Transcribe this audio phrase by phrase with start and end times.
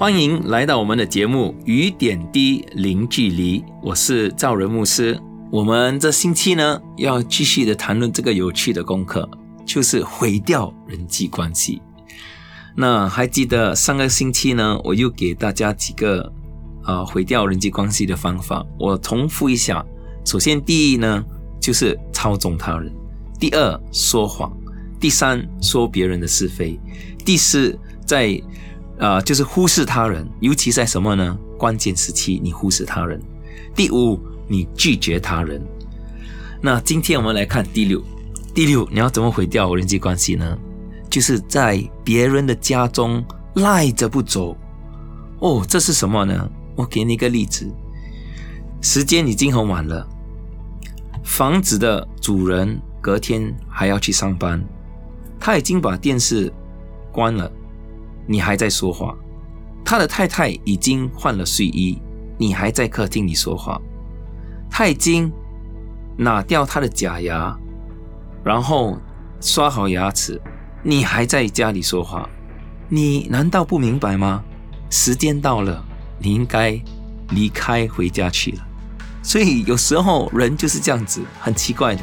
[0.00, 5.20] 欢迎来到我们的节目《雨点滴零距离》，我是赵仁牧师。
[5.52, 9.28] 我们这星期呢，要继续的谈论这个有趣的功课，
[9.66, 11.82] 就是毁掉人际关系。
[12.74, 16.32] 那还记得上个星期呢，我又给大家几个
[16.82, 18.64] 啊毁掉人际关系的方法。
[18.78, 19.84] 我重复一下：
[20.24, 21.22] 首先，第一呢，
[21.60, 22.90] 就是操纵他人；
[23.38, 24.50] 第二，说谎；
[24.98, 26.80] 第三，说别人的是非；
[27.22, 28.40] 第四，在
[29.00, 31.36] 啊就是忽视他人，尤其在什么呢？
[31.58, 33.18] 关键时期你忽视他人；
[33.74, 34.20] 第五。
[34.52, 35.64] 你拒绝他人，
[36.60, 38.02] 那今天我们来看第六。
[38.52, 40.58] 第六，你要怎么毁掉人际关系呢？
[41.08, 43.24] 就是在别人的家中
[43.54, 44.56] 赖着不走。
[45.38, 46.50] 哦，这是什么呢？
[46.74, 47.64] 我给你一个例子。
[48.80, 50.04] 时间已经很晚了，
[51.22, 54.60] 房子的主人隔天还要去上班，
[55.38, 56.52] 他已经把电视
[57.12, 57.48] 关了，
[58.30, 59.12] 你还在说话。
[59.84, 62.00] 他的太太已经换了睡衣，
[62.38, 63.80] 你还在客厅里说话。
[64.70, 65.32] 他已经
[66.16, 67.58] 拿掉他的假牙，
[68.44, 68.96] 然后
[69.40, 70.40] 刷好牙齿，
[70.84, 72.28] 你还在家里说话，
[72.88, 74.44] 你难道不明白吗？
[74.90, 75.84] 时间到了，
[76.20, 76.80] 你应该
[77.30, 78.58] 离开回家去了。
[79.24, 82.02] 所以有时候人就是这样子，很奇怪的。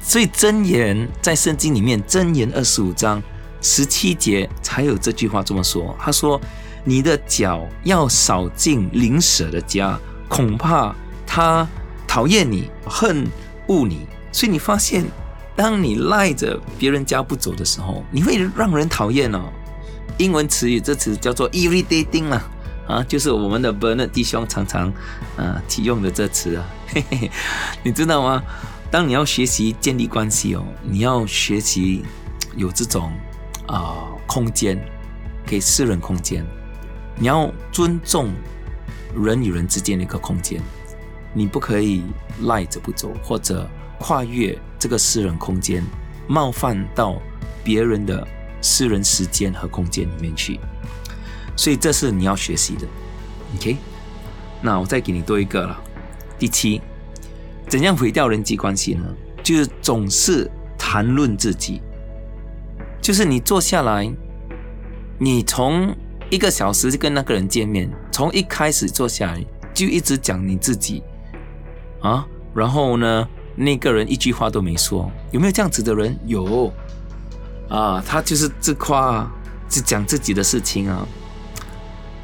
[0.00, 3.22] 所以箴言在圣经里面，箴言二十五章
[3.60, 5.96] 十七节才有这句话这么说。
[5.98, 6.40] 他说
[6.84, 10.94] ：“你的脚要少进邻舍的家，恐怕
[11.26, 11.66] 他。”
[12.10, 13.26] 讨厌你，恨
[13.66, 15.04] 恶你，所以你发现，
[15.54, 19.52] 当你赖着别人家不走的时候，你会让人讨厌哦。
[20.16, 22.50] 英文词语这词叫做 irritating 啊，
[22.88, 24.90] 啊，就是我们的 Bernard 弟兄常常
[25.36, 26.66] 啊提用的这词啊。
[26.88, 27.30] 嘿嘿，
[27.82, 28.42] 你知道吗？
[28.90, 32.02] 当你要学习建立关系哦，你要学习
[32.56, 33.12] 有这种
[33.68, 34.78] 啊空间，
[35.46, 36.44] 给私人空间，
[37.16, 38.30] 你要尊重
[39.14, 40.60] 人与人之间的一个空间。
[41.34, 42.02] 你不可以
[42.42, 43.68] 赖着不走，或者
[44.00, 45.84] 跨越这个私人空间，
[46.26, 47.20] 冒犯到
[47.62, 48.26] 别人的
[48.62, 50.58] 私人时间和空间里面去。
[51.54, 52.86] 所以这是你要学习的
[53.56, 53.76] ，OK？
[54.62, 55.78] 那我再给你多一个了。
[56.38, 56.80] 第七，
[57.68, 59.04] 怎样毁掉人际关系呢？
[59.42, 61.82] 就是总是谈论自己，
[63.08, 64.06] 就是你坐下来，
[65.18, 65.96] 你从
[66.28, 69.42] 一个小时就跟那个人见面，从一开始坐下来
[69.72, 71.02] 就一直讲你自己。
[72.02, 73.26] 啊，然后呢，
[73.56, 76.18] 那个人一句话都没说，有没有这样子的人？
[76.26, 76.70] 有，
[77.70, 79.26] 啊，他就是自夸，
[79.70, 81.08] 只讲自己的事情啊，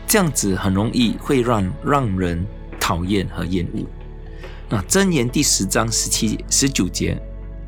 [0.06, 2.46] 这样子很容易会让让人
[2.78, 3.86] 讨厌和厌恶。
[4.68, 7.18] 那箴言第十章十七十九节，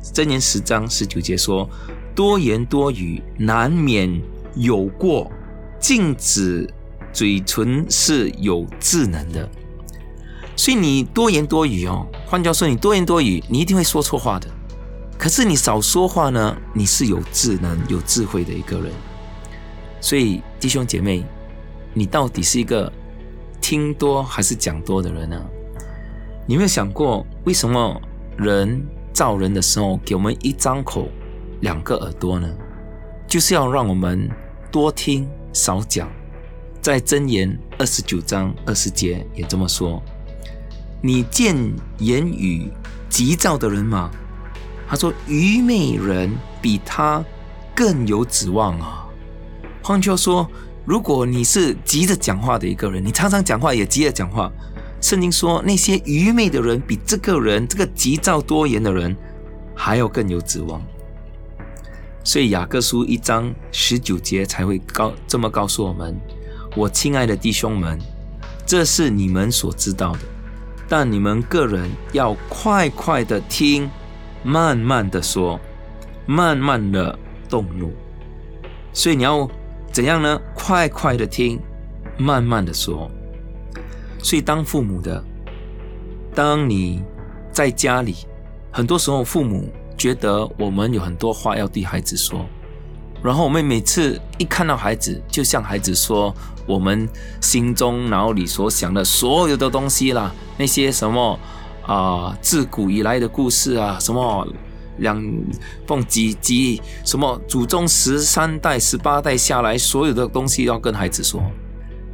[0.03, 1.67] 箴言十章十九节说：
[2.17, 4.19] 多言多语难免
[4.55, 5.31] 有过，
[5.79, 6.67] 禁止
[7.13, 9.47] 嘴唇是有智能的。
[10.55, 14.49] 所以你多言多语哦，换句话说，你多言多语，你一定会说错话的。
[15.15, 18.91] 可是你少说话呢，你是有智能、有智慧的一个人。
[20.01, 21.23] 所以弟兄姐妹，
[21.93, 22.91] 你到底是一个
[23.61, 25.39] 听多还是讲多的人呢？
[26.47, 28.01] 你有没有想过，为什么
[28.39, 31.07] 人造人的时候给我们一张口、
[31.61, 32.47] 两个耳朵呢？
[33.27, 34.29] 就是要让我们
[34.71, 36.09] 多听少讲。
[36.81, 40.01] 在箴言二十九章二十节也这么说。
[41.01, 41.55] 你见
[41.99, 42.71] 言语
[43.09, 44.09] 急躁的人吗？
[44.87, 46.31] 他说：“愚昧人
[46.61, 47.23] 比他
[47.75, 49.05] 更有指望啊。”
[49.83, 50.49] 换句话说，
[50.85, 54.49] 如果你是急着讲话的一个人，你常常讲话也急着讲话，
[55.01, 59.15] 圣经说那些愚昧的人比这个人这个急躁多言的人
[59.75, 60.81] 还要更有指望。
[62.27, 66.13] 所以雅各书一章十九节才会告这么告诉我们
[66.75, 67.97] ：“我亲爱的弟兄们，
[68.65, 70.19] 这是你们所知道的。”
[70.89, 73.89] 但你们个人要快快的听，
[74.43, 75.57] 慢慢的说，
[76.25, 77.93] 慢慢的动怒。
[78.91, 79.49] 所以你要
[79.93, 80.37] 怎样呢？
[80.53, 81.57] 快快的听，
[82.17, 83.09] 慢慢的说。
[84.21, 85.23] 所以当父母的，
[86.35, 87.01] 当你
[87.53, 88.15] 在家里，
[88.69, 92.45] 很多时候父母觉得我们有很多话要对孩子说，
[93.23, 96.33] 然后我们每次一看到孩子，就向孩子说
[96.67, 97.09] 我们
[97.41, 101.39] 心中脑里所想的所有的东西啦，那些什么
[101.85, 104.47] 啊，自古以来的故事啊，什么
[104.97, 105.23] 两
[105.87, 111.41] 凤几几，什么祖宗十三代、十八代下来所有的东西要跟孩子说。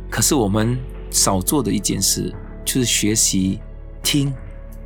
[0.09, 0.77] 可是我们
[1.09, 2.33] 少做的一件事，
[2.63, 3.59] 就是学习
[4.03, 4.33] 听，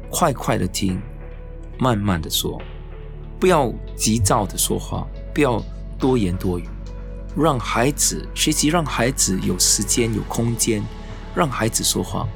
[0.09, 1.01] 快快的听，
[1.77, 2.61] 慢慢的说，
[3.39, 5.63] 不要急躁的说话，不要。
[5.99, 6.69] 多言多语，
[7.35, 10.83] 让孩子学习，让孩子有时间、有空间，
[11.33, 12.27] 让孩子说话。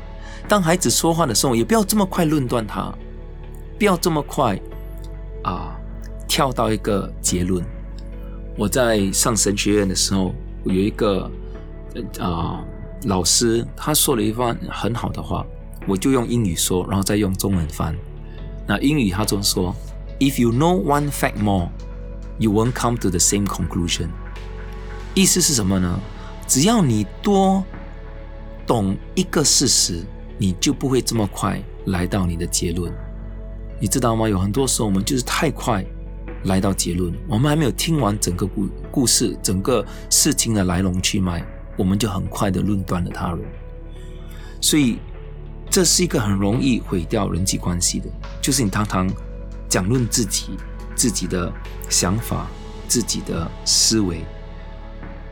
[0.48, 2.92] 当孩子说话的时候，也不要这么快论断他，
[3.78, 4.60] 不要这么快
[5.44, 5.80] 啊
[6.28, 7.64] 跳到一个结论。
[8.58, 10.34] 我在上神学院的时候，
[10.64, 11.30] 有一个
[12.20, 12.66] 啊
[13.04, 15.46] 老师，他说了一番很好的话，
[15.88, 17.96] 我就用英语说，然后再用中文翻。
[18.66, 19.76] 那英语他这么说
[20.22, 21.70] ：“If you know one fact more。”
[22.38, 24.10] You won't come to the same conclusion。
[25.14, 26.00] 意思是什么呢？
[26.48, 27.64] 只要你多
[28.66, 30.04] 懂一个事实，
[30.38, 32.92] 你就不会这么快来到你的结论。
[33.80, 34.28] 你知道吗？
[34.28, 35.86] 有很多时候我们就是太快
[36.46, 41.44] 来到结论，我们还没有听完整个故故事、整个事情的来龙去脉，
[41.78, 43.40] 我们就很快的论断了他人。
[44.62, 44.98] 所以
[45.70, 48.08] 这是一个很容易毁掉人际关系的，
[48.42, 49.08] 就是你常常
[49.72, 50.58] 讲论自己。
[50.94, 51.52] 自己的
[51.90, 52.46] 想法，
[52.88, 54.24] 自己的思维，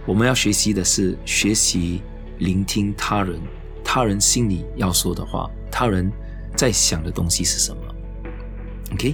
[0.03, 2.01] 我们要学习的是学习
[2.39, 3.39] 聆听他人，
[3.83, 6.11] 他人心里要说的话，他人
[6.55, 7.81] 在想的东西是什么。
[8.93, 9.13] OK，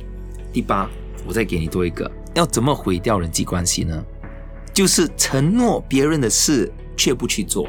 [0.54, 0.88] 第八，
[1.26, 4.02] 我再给你多一个，要怎么毁掉人际关系呢？
[4.72, 7.68] 就是承诺别人的事却不去做，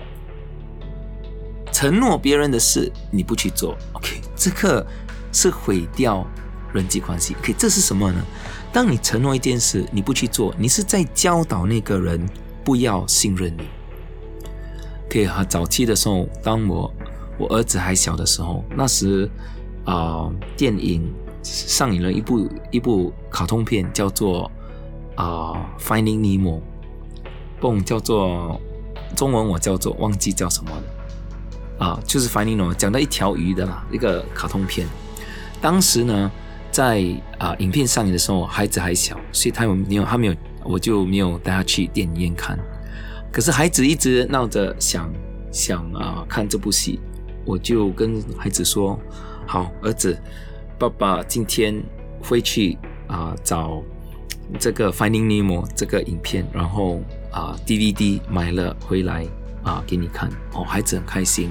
[1.72, 4.86] 承诺别人的事你不去做，OK，这个
[5.32, 6.24] 是毁掉
[6.76, 7.34] 人际关系。
[7.40, 8.23] OK，这是什么呢？
[8.73, 12.28] 当你承诺一件事，你不去做，你是在教导那个人
[12.62, 13.64] 不要信任你。
[15.08, 16.93] 可以哈，早期的时候，当我
[17.38, 19.31] 我儿子还小的时候，那时
[19.87, 21.11] 啊，电影
[21.43, 24.50] 上映了一部一部卡通片，叫做
[25.14, 26.58] 啊《Finding Nemo》，
[27.61, 28.61] 不，叫做
[29.14, 34.87] 中文我叫做忘记叫什么了啊，就是《Finding Nemo》，讲到一条鱼的啦，一个卡通片。
[35.62, 36.31] 当时呢。
[36.76, 37.02] 在
[37.38, 42.58] 啊，影片上映的时候，孩子还小，所以他有没有他没有，我就没有带他去电影院看。
[43.32, 45.11] 可是孩子一直闹着想
[45.50, 47.00] 想啊看这部戏，
[47.46, 49.00] 我就跟孩子说
[49.49, 50.14] ：“好，儿子，
[50.78, 51.82] 爸爸今天
[52.20, 52.76] 会去
[53.06, 53.82] 啊找
[54.58, 57.00] 这个《Finding Nemo》这个影片，然后
[57.31, 59.26] 啊 DVD 买了回来
[59.62, 61.50] 啊给你看。”哦，孩子很开心。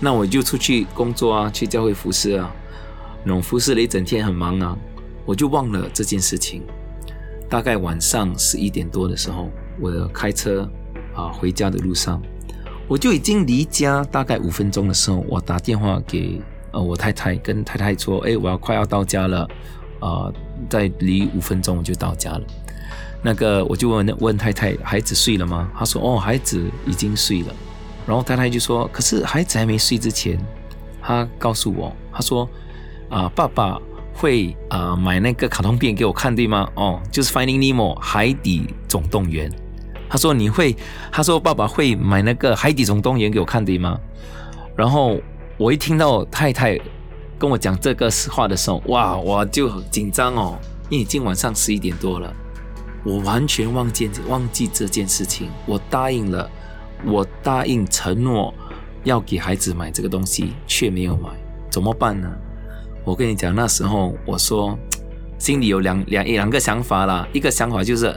[0.00, 2.52] 那我就出去工作啊，去教会服侍啊。
[3.24, 4.76] 农服侍了一整天，很忙啊，
[5.24, 6.62] 我就忘了这件事情。
[7.48, 10.68] 大概晚上十一点多的时候，我开车
[11.14, 12.20] 啊回家的路上，
[12.88, 16.40] 我就已经离家大概五分钟的时候，我打电话给
[16.72, 19.46] 呃我太太，跟太太说：“哎，我要快要到家了，
[20.00, 20.32] 啊，
[20.68, 22.42] 再离五分钟我就到家了。”
[23.22, 27.54] 那个我就问问太太：“孩子睡了吗？”她说：“哦，孩子已经睡了。”
[28.08, 30.36] 然后太太就说：“可是孩子还没睡之前，
[31.02, 32.48] 她告诉我，她说。”
[33.12, 33.78] 啊，爸爸
[34.14, 36.66] 会啊买那个卡通片给我看，对吗？
[36.74, 39.52] 哦，就是《Finding Nemo》海底总动员。
[40.08, 40.74] 他说你会，
[41.10, 44.00] 他说爸爸会买那个《海底总动员》给我看，对吗？
[44.74, 45.20] 然后
[45.58, 46.80] 我一听到太太
[47.38, 50.58] 跟我讲这个话的时候，哇，我就紧张哦，
[50.88, 52.34] 因为已经晚上十一点多了，
[53.04, 55.50] 我完全忘记忘记这件事情。
[55.66, 56.50] 我答应了，
[57.04, 58.54] 我答应承诺
[59.04, 61.28] 要给孩子买这个东西，却没有买，
[61.68, 62.30] 怎么办呢？
[63.04, 64.78] 我跟你讲，那时候我说，
[65.36, 67.26] 心里有两两两个想法啦。
[67.32, 68.16] 一个想法就是，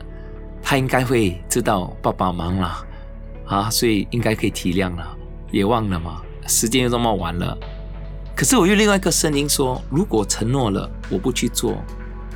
[0.62, 2.86] 他应该会知道爸爸忙了
[3.48, 5.18] 啊，所以应该可以体谅了。
[5.52, 7.58] 也忘了嘛，时间又这么晚了。
[8.36, 11.78] 可是我又另外一个声音说，如果承诺了我不去做，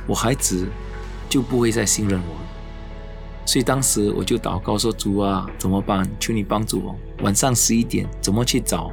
[0.08, 0.66] 我孩子
[1.28, 2.40] 就不会再信任我了。
[3.46, 6.08] 所以当时我就祷告说：“主啊，怎么办？
[6.18, 6.96] 求你帮助我。
[7.22, 8.88] 晚上十一点怎么去找《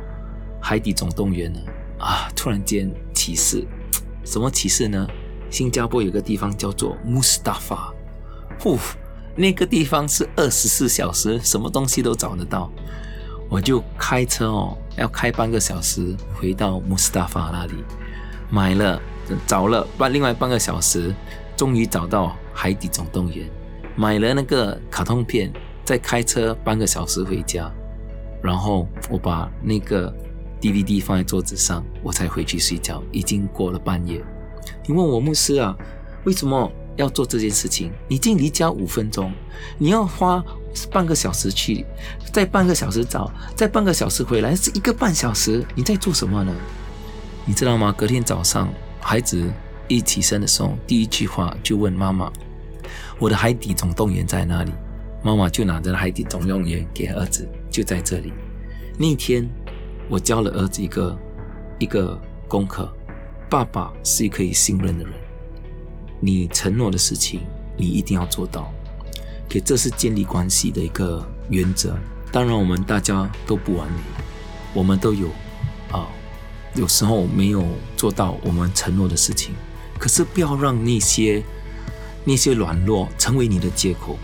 [0.61, 1.59] 海底总动员》呢？”
[1.97, 2.29] 啊！
[2.35, 3.65] 突然间启示，
[4.23, 5.07] 什么启示呢？
[5.49, 7.91] 新加坡有个地方叫做穆斯达法，
[8.59, 8.77] 呼，
[9.35, 12.71] 那个地方是二十四小时，什么东西都找得到。
[13.49, 17.73] 我就开车哦，要开半个小时回到穆斯达法那里，
[18.51, 19.01] 买了，
[19.47, 21.11] 找了半另外半个小时，
[21.55, 23.47] 终于找到《海底总动员》，
[23.95, 25.51] 买了那个卡通片，
[25.83, 27.71] 再开车半个小时回家，
[28.43, 30.13] 然后我把那个。
[30.61, 33.03] DVD 放在桌子上，我才回去睡觉。
[33.11, 34.23] 已经过了半夜。
[34.85, 35.75] 你问我牧师啊，
[36.25, 39.31] 为什么要做这件事情，你已经离家五分钟，
[39.77, 40.43] 你要花
[40.91, 41.85] 半个小时去，
[42.31, 46.53] 再半个小时找，再半个小时回来，是一个半小时，你在做什么呢？
[47.45, 47.93] 你知道吗？
[47.97, 48.67] 隔天早上，
[48.99, 49.49] 孩子
[49.87, 52.31] 一起身的时候，第一句话就问妈妈
[53.19, 54.71] ：“我的海底总动员在哪里？”
[55.23, 58.31] 妈妈就拿着海底总动员给儿子，就在这里。
[58.97, 59.49] 那天，
[60.09, 61.17] 我教了儿子一个
[61.79, 62.91] 一个功课：
[63.49, 65.13] 爸爸是可以信任的人。
[66.19, 67.41] 你承诺的事情，
[67.77, 68.71] 你一定要做到。
[69.49, 71.97] 给这是建立关系的一个原则。
[72.31, 73.99] 当然，我们大家都不完美，
[74.73, 75.27] 我们都有
[75.91, 76.07] 啊，
[76.75, 79.55] 有时候没有做到我们承诺的事情。
[79.97, 81.43] 可是，不要让那些
[82.25, 84.17] 那些软弱成为你的借口。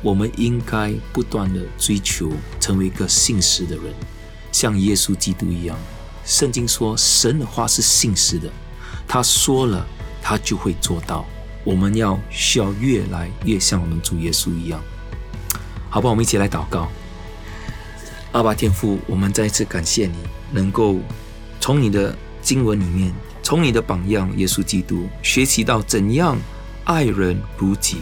[0.00, 2.30] 我们应该不断的追求
[2.60, 3.84] 成为一个信实的人，
[4.52, 5.76] 像耶稣基督一样。
[6.24, 8.50] 圣经说，神的话是信实的，
[9.06, 9.86] 他说了，
[10.22, 11.24] 他就会做到。
[11.64, 14.80] 我们要需要越来越像我们主耶稣一样，
[15.90, 16.08] 好吧？
[16.08, 16.88] 我们一起来祷告。
[18.32, 20.16] 阿爸天父，我们再一次感谢你，
[20.50, 20.96] 能够
[21.60, 23.12] 从你的经文里面，
[23.42, 26.38] 从你的榜样耶稣基督学习到怎样
[26.84, 27.98] 爱人如己。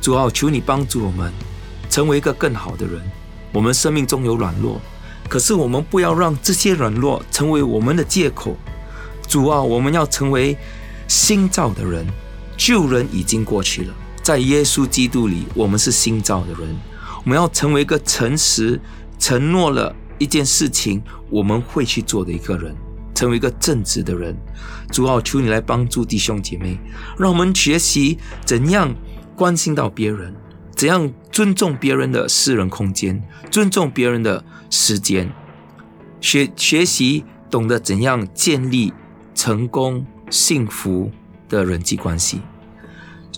[0.00, 1.32] 主啊，求你帮助我们
[1.88, 3.00] 成为一个更好的人。
[3.52, 4.80] 我们生命中有软弱，
[5.32, 8.54] 可是我们不要让这些软弱成为我们的借口。
[9.26, 10.54] 主啊，我们要成为
[11.08, 12.06] 新造的人。
[12.54, 16.76] 旧人已经过去了，在耶稣基督里，我们是新造的人。
[17.24, 18.78] 我们要成为一个诚实、
[19.18, 22.76] 承诺了一件事情我们会去做的一个人，
[23.14, 24.36] 成为一个正直的人。
[24.90, 26.78] 主啊，求你来帮助弟兄姐妹，
[27.16, 28.94] 让我们学习怎样
[29.34, 30.34] 关心到别人，
[30.82, 33.22] 怎样尊重别人的私人空间，
[33.52, 35.32] 尊重别人的时间，
[36.20, 38.92] 学学习懂得怎样建立
[39.32, 41.12] 成功、幸福。
[41.48, 42.40] 的人际关系，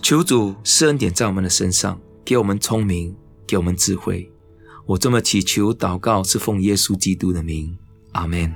[0.01, 4.31] 求主施恩典在我们的身上，给我们聪明，给我们智慧。
[4.87, 7.77] 我这么祈求祷告，是奉耶稣基督的名，
[8.13, 8.51] 阿门。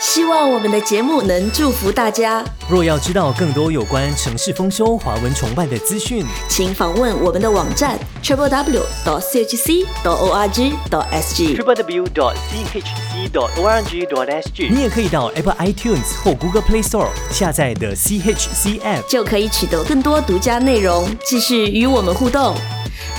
[0.00, 2.42] 希望我们的节目能祝福大家。
[2.70, 14.26] 若要知道更多有关城市丰收、华文崇拜的资讯，请访问我们的网站 triple w dot chc dot org dot sg triple w dot chc dot org dot
[14.42, 14.70] sg。
[14.70, 22.56] 你也可以到 Apple iTunes 或 Google Play Store 下载的 CHC App，就可以取得更多独家内容，继续与我们互动。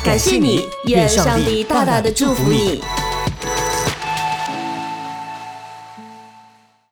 [0.04, 2.82] 感谢你，愿上帝大大的祝福你。